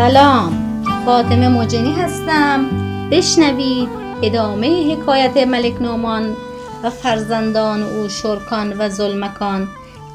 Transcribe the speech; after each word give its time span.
سلام. 0.00 0.82
فاطمه 1.04 1.48
مجنی 1.48 1.92
هستم. 1.92 2.66
بشنوید 3.10 3.88
ادامه 4.22 4.92
حکایت 4.92 5.36
ملک 5.36 5.82
نومان 5.82 6.36
و 6.82 6.90
فرزندان 6.90 7.82
او 7.82 8.08
شرکان 8.08 8.78
و 8.78 8.88
ظلمکان 8.88 9.68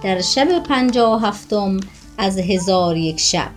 در 0.03 0.21
شب 0.21 0.63
پنجاه 0.63 1.13
و 1.13 1.25
هفتم 1.25 1.79
از 2.17 2.37
هزار 2.37 2.97
یک 2.97 3.19
شب. 3.19 3.49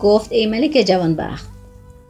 گفت 0.00 0.32
ای 0.32 0.46
ملک 0.46 0.84
جوانبخت 0.88 1.48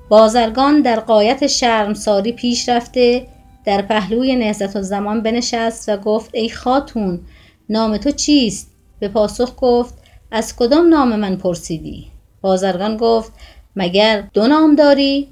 بازرگان 0.09 0.83
در 0.83 1.01
قایت 1.01 1.47
شرمساری 1.47 2.33
پیش 2.33 2.69
رفته 2.69 3.27
در 3.65 3.83
پهلوی 3.83 4.37
نهزت 4.37 4.81
زمان 4.81 5.23
بنشست 5.23 5.89
و 5.89 5.97
گفت 5.97 6.31
ای 6.35 6.49
خاتون 6.49 7.21
نام 7.69 7.97
تو 7.97 8.11
چیست؟ 8.11 8.71
به 9.01 9.09
پاسخ 9.09 9.53
گفت 9.57 9.95
از 10.31 10.57
کدام 10.57 10.89
نام 10.89 11.17
من 11.17 11.37
پرسیدی؟ 11.37 12.16
بازرگان 12.47 12.97
گفت 12.97 13.33
مگر 13.77 14.25
دو 14.35 14.47
نام 14.47 14.75
داری؟ 14.75 15.29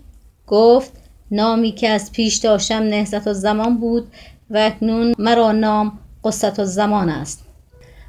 گفت 0.46 0.92
نامی 1.30 1.72
که 1.72 1.88
از 1.88 2.12
پیش 2.12 2.36
داشتم 2.36 2.82
نهزت 2.82 3.32
زمان 3.32 3.78
بود 3.78 4.06
و 4.50 4.58
اکنون 4.58 5.14
مرا 5.18 5.52
نام 5.52 5.98
قصت 6.24 6.60
الزمان 6.60 7.08
است. 7.08 7.44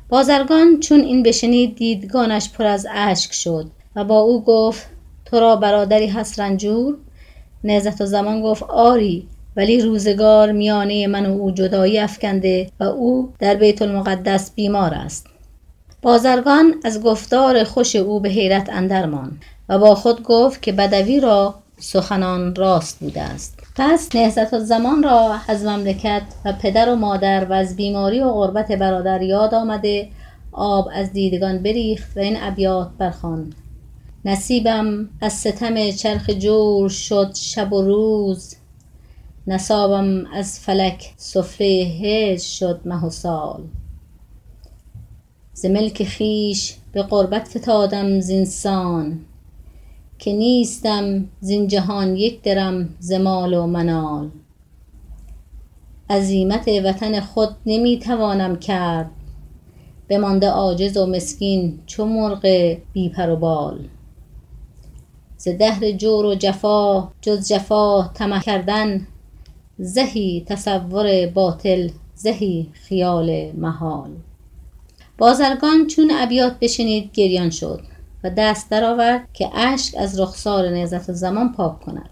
بازرگان 0.09 0.79
چون 0.79 0.99
این 0.99 1.23
بشنید 1.23 1.75
دیدگانش 1.75 2.49
پر 2.49 2.65
از 2.65 2.87
اشک 2.91 3.33
شد 3.33 3.65
و 3.95 4.03
با 4.03 4.19
او 4.19 4.43
گفت 4.43 4.87
تو 5.25 5.39
را 5.39 5.55
برادری 5.55 6.07
هست 6.07 6.39
رنجور؟ 6.39 6.97
نهزت 7.63 8.05
زمان 8.05 8.41
گفت 8.41 8.63
آری 8.63 9.27
ولی 9.55 9.81
روزگار 9.81 10.51
میانه 10.51 11.07
من 11.07 11.25
و 11.25 11.29
او 11.29 11.51
جدایی 11.51 11.99
افکنده 11.99 12.69
و 12.79 12.83
او 12.83 13.33
در 13.39 13.55
بیت 13.55 13.81
المقدس 13.81 14.51
بیمار 14.55 14.93
است. 14.93 15.34
بازرگان 16.05 16.75
از 16.83 17.01
گفتار 17.01 17.63
خوش 17.63 17.95
او 17.95 18.19
به 18.19 18.29
حیرت 18.29 18.69
اندر 18.69 19.05
ماند 19.05 19.41
و 19.69 19.79
با 19.79 19.95
خود 19.95 20.23
گفت 20.23 20.61
که 20.61 20.71
بدوی 20.71 21.19
را 21.19 21.55
سخنان 21.77 22.55
راست 22.55 22.99
بوده 22.99 23.21
است. 23.21 23.59
پس 23.75 24.15
نهزت 24.15 24.59
زمان 24.59 25.03
را 25.03 25.35
از 25.47 25.65
مملکت 25.65 26.21
و 26.45 26.53
پدر 26.53 26.89
و 26.89 26.95
مادر 26.95 27.45
و 27.45 27.53
از 27.53 27.75
بیماری 27.75 28.19
و 28.19 28.31
غربت 28.31 28.71
برادر 28.71 29.21
یاد 29.21 29.53
آمده 29.53 30.09
آب 30.51 30.89
از 30.93 31.11
دیدگان 31.13 31.63
بریخت 31.63 32.17
و 32.17 32.19
این 32.19 32.37
ابیات 32.41 32.89
برخواند. 32.97 33.55
نصیبم 34.25 35.09
از 35.21 35.33
ستم 35.33 35.91
چرخ 35.91 36.29
جور 36.29 36.89
شد 36.89 37.35
شب 37.35 37.73
و 37.73 37.81
روز. 37.81 38.55
نصابم 39.47 40.25
از 40.33 40.59
فلک 40.59 41.13
سفره 41.17 41.67
هجر 41.67 42.43
شد 42.43 42.81
مه 42.85 43.05
و 43.05 43.09
سال. 43.09 43.63
ز 45.55 45.65
ملک 45.65 46.07
خویش 46.17 46.75
به 46.91 47.03
غربت 47.03 47.47
فتادم 47.47 48.19
زینسان 48.19 49.19
که 50.19 50.33
نیستم 50.33 51.25
زین 51.39 51.67
جهان 51.67 52.15
یک 52.15 52.41
درم 52.41 52.89
ز 52.99 53.11
مال 53.11 53.53
و 53.53 53.67
منال. 53.67 54.29
عزیمت 56.09 56.67
وطن 56.67 57.19
خود 57.19 57.49
نمی 57.65 57.99
توانم 57.99 58.55
کرد 58.55 59.11
بمانده 60.09 60.49
عاجز 60.49 60.97
و 60.97 61.05
مسکین 61.05 61.79
چو 61.85 62.05
مرغ 62.05 62.75
بی 62.93 63.09
پر 63.09 63.29
و 63.29 63.35
بال. 63.35 63.87
ز 65.37 65.47
دهر 65.47 65.91
جور 65.91 66.25
و 66.25 66.35
جفا 66.35 67.11
جز 67.21 67.47
جفا 67.47 68.11
طمع 68.13 68.39
کردن 68.39 69.07
زهی 69.77 70.43
تصور 70.47 71.27
باطل 71.27 71.89
زهی 72.15 72.69
خیال 72.73 73.51
محال. 73.51 74.09
بازرگان 75.17 75.87
چون 75.87 76.11
ابیات 76.13 76.59
بشنید 76.61 77.09
گریان 77.13 77.49
شد 77.49 77.81
و 78.23 78.29
دست 78.29 78.69
درآورد 78.69 79.27
که 79.33 79.49
اشک 79.53 79.95
از 79.97 80.19
رخسار 80.19 80.69
نهزت 80.69 81.11
زمان 81.11 81.53
پاک 81.53 81.79
کند. 81.79 82.09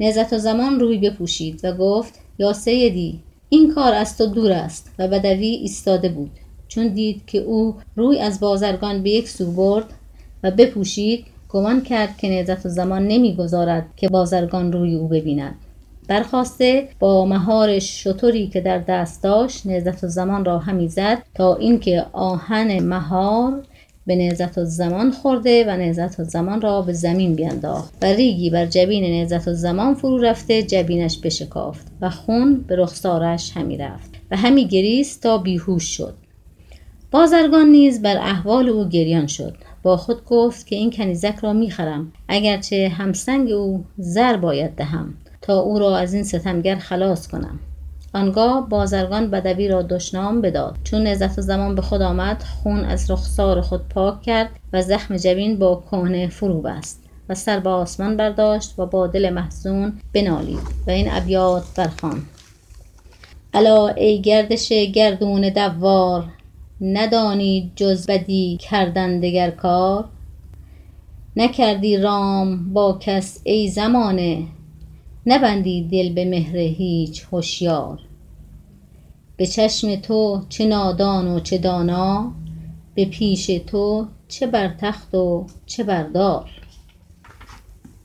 نهزت 0.00 0.38
زمان 0.38 0.80
روی 0.80 0.98
بپوشید 0.98 1.60
و 1.64 1.72
گفت 1.72 2.14
یا 2.38 2.52
سیدی 2.52 3.20
این 3.48 3.74
کار 3.74 3.94
از 3.94 4.18
تو 4.18 4.26
دور 4.26 4.52
است 4.52 4.90
و 4.98 5.08
بدوی 5.08 5.46
ایستاده 5.46 6.08
بود. 6.08 6.30
چون 6.68 6.88
دید 6.88 7.22
که 7.26 7.38
او 7.38 7.76
روی 7.96 8.18
از 8.18 8.40
بازرگان 8.40 9.02
به 9.02 9.10
یک 9.10 9.28
سو 9.28 9.52
برد 9.52 9.86
و 10.42 10.50
بپوشید 10.50 11.24
گمان 11.48 11.82
کرد 11.82 12.16
که 12.16 12.28
نهزت 12.28 12.68
زمان 12.68 13.08
نمی‌گذارد 13.08 13.86
که 13.96 14.08
بازرگان 14.08 14.72
روی 14.72 14.94
او 14.94 15.08
ببیند. 15.08 15.54
برخاسته 16.08 16.88
با 16.98 17.24
مهار 17.24 17.78
شتری 17.78 18.46
که 18.46 18.60
در 18.60 18.78
دست 18.78 19.22
داشت 19.22 19.66
نهزت 19.66 20.06
زمان 20.06 20.44
را 20.44 20.58
همی 20.58 20.88
زد 20.88 21.22
تا 21.34 21.56
اینکه 21.56 22.06
آهن 22.12 22.82
مهار 22.82 23.62
به 24.06 24.16
نهزت 24.16 24.64
زمان 24.64 25.10
خورده 25.10 25.64
و 25.64 25.76
نهزت 25.76 26.22
زمان 26.22 26.60
را 26.60 26.82
به 26.82 26.92
زمین 26.92 27.34
بینداخت. 27.34 27.94
و 28.02 28.06
ریگی 28.06 28.50
بر 28.50 28.66
جبین 28.66 29.04
نهزت 29.04 29.52
زمان 29.52 29.94
فرو 29.94 30.18
رفته 30.18 30.62
جبینش 30.62 31.18
بشکافت 31.18 31.86
و 32.00 32.10
خون 32.10 32.64
به 32.68 32.76
رخسارش 32.76 33.56
همی 33.56 33.76
رفت 33.76 34.10
و 34.30 34.36
همی 34.36 34.68
گریست 34.68 35.22
تا 35.22 35.38
بیهوش 35.38 35.84
شد. 35.84 36.14
بازرگان 37.10 37.66
نیز 37.66 38.02
بر 38.02 38.16
احوال 38.16 38.68
او 38.68 38.88
گریان 38.88 39.26
شد. 39.26 39.54
با 39.82 39.96
خود 39.96 40.24
گفت 40.24 40.66
که 40.66 40.76
این 40.76 40.90
کنیزک 40.90 41.34
را 41.42 41.52
می‌خرم 41.52 42.12
اگرچه 42.28 42.88
همسنگ 42.88 43.50
او 43.50 43.84
زر 43.98 44.36
باید 44.36 44.74
دهم. 44.74 45.14
تا 45.42 45.58
او 45.58 45.78
را 45.78 45.96
از 45.96 46.14
این 46.14 46.24
ستمگر 46.24 46.76
خلاص 46.76 47.28
کنم. 47.28 47.58
آنگاه 48.14 48.68
بازرگان 48.68 49.30
بدوی 49.30 49.68
را 49.68 49.82
دشنام 49.82 50.40
بداد. 50.40 50.76
چون 50.84 51.02
نهزت 51.02 51.40
زمان 51.40 51.74
به 51.74 51.82
خود 51.82 52.02
آمد 52.02 52.42
خون 52.42 52.84
از 52.84 53.10
رخسار 53.10 53.60
خود 53.60 53.88
پاک 53.88 54.22
کرد 54.22 54.50
و 54.72 54.82
زخم 54.82 55.16
جبین 55.16 55.58
با 55.58 55.82
کهنه 55.90 56.28
فرو 56.28 56.60
بست 56.60 57.02
و 57.28 57.34
سر 57.34 57.60
به 57.60 57.70
آسمان 57.70 58.16
برداشت 58.16 58.78
و 58.78 58.86
با 58.86 59.06
دل 59.06 59.30
محزون 59.30 59.92
بنالید 60.14 60.60
و 60.86 60.90
این 60.90 61.12
ابیات 61.12 61.64
برخواند 61.76 62.26
الا 63.54 63.88
ای 63.88 64.20
گردش 64.20 64.72
گردون 64.72 65.48
دوار 65.48 66.24
ندانی 66.80 67.72
جز 67.76 68.06
بدی 68.06 68.58
کردن 68.70 69.20
دگر 69.20 69.50
کار؟ 69.50 70.04
نکردی 71.36 71.96
رام 71.96 72.72
با 72.72 72.98
کس 73.00 73.40
ای 73.44 73.68
زمانه 73.68 74.46
نبندی 75.26 75.88
دل 75.92 76.12
به 76.14 76.24
مهر 76.24 76.56
هیچ 76.56 77.26
هشیار. 77.32 77.98
به 79.36 79.46
چشم 79.46 79.96
تو 79.96 80.42
چه 80.48 80.66
نادان 80.66 81.28
و 81.28 81.40
چه 81.40 81.58
دانا 81.58 82.32
به 82.94 83.04
پیش 83.04 83.46
تو 83.46 84.06
چه 84.28 84.46
بر 84.46 84.74
تخت 84.80 85.14
و 85.14 85.46
چه 85.66 85.84
بر 85.84 86.02
دار. 86.02 86.50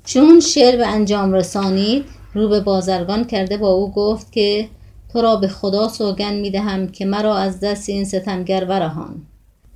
چون 0.06 0.40
شعر 0.40 0.78
به 0.78 0.88
انجام 0.88 1.34
رسانید 1.34 2.06
رو 2.34 2.50
به 2.50 2.60
بازرگان 2.60 3.24
کرده 3.24 3.58
با 3.58 3.70
او 3.70 3.92
گفت 3.92 4.32
که 4.32 4.70
تو 5.14 5.22
را 5.22 5.36
به 5.36 5.48
خدا 5.48 5.88
سوگند 5.88 6.42
می 6.42 6.52
دهم 6.52 6.88
که 6.88 7.06
مرا 7.06 7.38
از 7.38 7.60
دست 7.60 7.90
این 7.90 8.06
ستمگر 8.06 8.66
ورهان. 8.66 9.22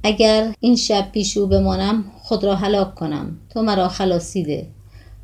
اگر 0.04 0.54
این 0.60 0.76
شب 0.76 1.12
پیش 1.12 1.38
او 1.38 1.48
بمانم 1.48 2.04
خود 2.22 2.44
را 2.44 2.56
هلاک 2.56 2.96
کنم. 2.96 3.38
تو 3.50 3.62
مرا 3.62 3.88
خلاصی 3.88 4.44
ده. 4.44 4.68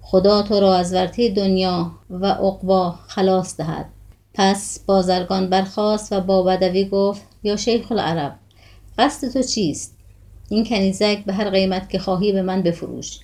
خدا 0.10 0.42
تو 0.42 0.60
را 0.60 0.76
از 0.76 0.94
ورطه 0.94 1.30
دنیا 1.30 1.92
و 2.10 2.26
عقبی 2.26 2.98
خلاص 3.08 3.58
دهد. 3.58 3.86
پس 4.34 4.80
بازرگان 4.86 5.50
برخاست 5.50 6.14
و 6.14 6.22
با 6.22 6.44
بدوی 6.44 6.86
گفت 6.86 7.22
یا 7.44 7.56
شیخ 7.56 7.92
العرب 7.92 8.36
قصد 8.98 9.34
تو 9.34 9.42
چیست؟ 9.42 9.98
این 10.50 10.66
کنیزک 10.66 11.26
به 11.26 11.34
هر 11.34 11.50
قیمت 11.50 11.90
که 11.90 12.00
خواهی 12.00 12.32
به 12.32 12.42
من 12.42 12.62
بفروش. 12.62 13.20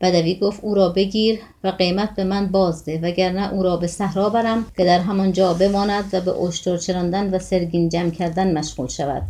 بدوی 0.00 0.34
گفت 0.34 0.64
او 0.64 0.74
را 0.74 0.88
بگیر 0.88 1.40
و 1.64 1.68
قیمت 1.68 2.14
به 2.16 2.24
من 2.24 2.46
بازده 2.46 3.00
وگرنه 3.02 3.52
او 3.52 3.62
را 3.62 3.76
به 3.76 3.86
صحرا 3.86 4.28
برم 4.28 4.66
که 4.76 4.84
در 4.84 4.98
همان 4.98 5.32
جا 5.32 5.54
بماند 5.54 6.04
و 6.12 6.20
به 6.20 6.40
اشتر 6.40 6.76
چراندن 6.76 7.34
و 7.34 7.38
سرگین 7.38 7.88
جمع 7.88 8.10
کردن 8.10 8.58
مشغول 8.58 8.88
شود. 8.88 9.22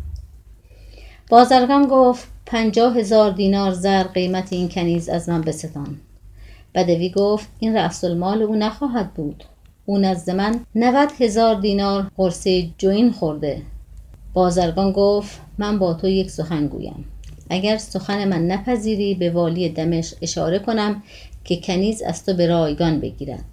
بازرگان 1.31 1.87
گفت 1.87 2.29
پنجاه 2.47 2.99
هزار 2.99 3.31
دینار 3.31 3.73
زر 3.73 4.03
قیمت 4.03 4.53
این 4.53 4.69
کنیز 4.69 5.09
از 5.09 5.29
من 5.29 5.41
بستان. 5.41 6.01
بدوی 6.77 7.09
گفت 7.09 7.49
این 7.59 7.77
رأس 7.77 8.05
المال 8.05 8.43
او 8.43 8.57
نخواهد 8.57 9.15
بود. 9.15 9.45
او 9.87 9.99
نزد 9.99 10.31
من 10.31 10.61
نود 10.75 11.09
هزار 11.21 11.55
دینار 11.55 12.11
قرصه 12.17 12.69
جوین 12.79 13.13
خورده. 13.13 13.63
بازرگان 14.35 14.93
گفت 14.93 15.41
من 15.59 15.79
با 15.79 15.95
تو 15.95 16.09
یک 16.09 16.31
سخن 16.31 16.67
گویم. 16.67 17.05
اگر 17.51 17.77
سخن 17.77 18.29
من 18.29 18.47
نپذیری 18.47 19.15
به 19.15 19.31
والی 19.31 19.69
دمشق 19.69 20.17
اشاره 20.23 20.59
کنم 20.59 21.03
که 21.45 21.57
کنیز 21.57 22.03
از 22.03 22.25
تو 22.25 22.35
به 22.35 22.47
رایگان 22.47 23.01
بگیرد. 23.01 23.45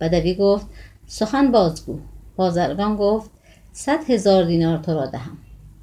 بدوی 0.00 0.34
گفت 0.34 0.66
سخن 1.06 1.52
بازگو 1.52 1.98
بازرگان 2.36 2.96
گفت 2.96 3.30
صد 3.72 4.10
هزار 4.10 4.44
دینار 4.44 4.78
تو 4.78 4.94
را 4.94 5.06
دهم. 5.06 5.38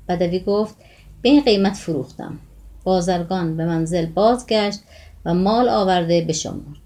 بدوی 0.09 0.39
گفت 0.39 0.75
به 1.21 1.29
این 1.29 1.43
قیمت 1.43 1.73
فروختم. 1.73 2.39
بازرگان 2.83 3.57
به 3.57 3.65
منزل 3.65 4.05
بازگشت 4.05 4.79
و 5.25 5.33
مال 5.33 5.69
آورده 5.69 6.21
بشمرد 6.21 6.80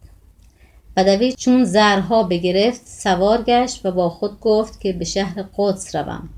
بدوی 0.98 1.34
چون 1.34 1.64
زرها 1.64 2.24
بگرفت 2.24 2.82
سوار 2.86 3.42
گشت 3.42 3.86
و 3.86 3.92
با 3.92 4.10
خود 4.10 4.40
گفت 4.40 4.80
که 4.80 4.94
به 4.94 5.06
شهر 5.06 5.46
قدس 5.58 5.96
روم. 5.96 6.30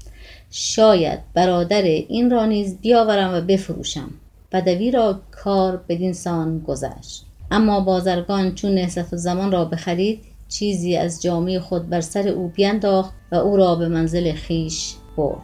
شاید 0.52 1.20
برادر 1.34 1.82
این 1.82 2.32
را 2.32 2.46
نیز 2.46 2.78
بیاورم 2.82 3.34
و 3.34 3.42
بفروشم. 3.42 4.10
بدوی 4.52 4.92
را 4.92 5.20
کار 5.32 5.84
بدین 5.90 6.14
سان 6.14 6.60
گذشت. 6.60 7.26
اما 7.52 7.80
بازرگان 7.80 8.56
چون 8.56 8.76
نهضت 8.76 9.16
زمان 9.16 9.52
را 9.52 9.66
بخرید 9.66 10.20
چیزی 10.50 10.98
از 10.98 11.22
جامعه 11.22 11.60
خود 11.60 11.90
بر 11.90 12.02
سر 12.02 12.28
او 12.28 12.48
بینداخت 12.48 13.14
و 13.32 13.36
او 13.36 13.58
را 13.58 13.76
به 13.76 13.88
منزل 13.88 14.34
خیش 14.34 14.94
برد. 15.18 15.42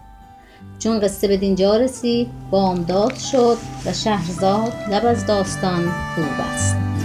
چون 0.80 1.00
قصه 1.00 1.27
به 1.27 1.38
دینجا 1.38 1.77
رسید 1.77 2.27
بامداد 2.51 3.16
شد 3.16 3.57
و 3.86 3.94
شهرزاد 3.94 4.74
لب 4.92 5.06
از 5.06 5.27
داستان 5.27 5.81
فرو 6.16 6.24
بست. 6.24 7.03